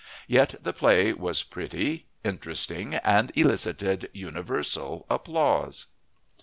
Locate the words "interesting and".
2.23-3.31